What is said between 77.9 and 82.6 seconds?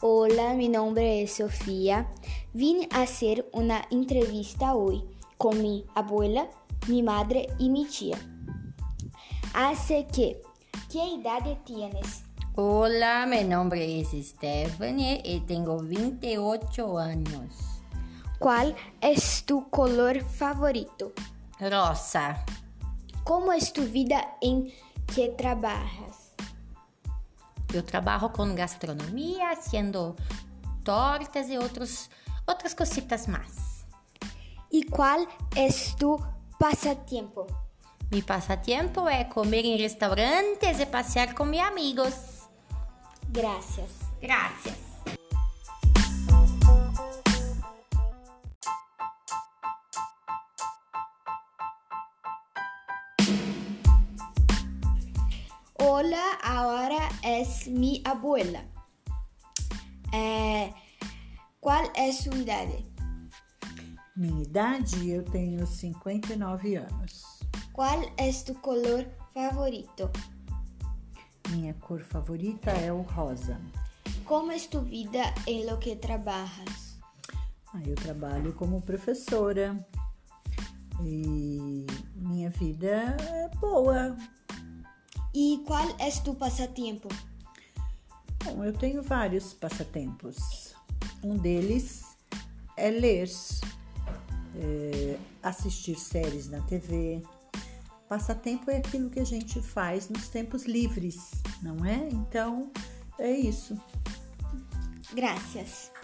trabalho como professora e minha